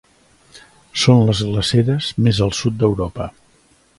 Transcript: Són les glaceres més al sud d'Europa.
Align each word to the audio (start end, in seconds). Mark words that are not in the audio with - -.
Són 1.01 1.19
les 1.27 1.41
glaceres 1.51 2.09
més 2.27 2.39
al 2.47 2.57
sud 2.63 2.79
d'Europa. 2.83 3.31